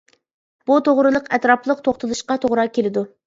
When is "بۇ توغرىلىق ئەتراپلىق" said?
0.69-1.85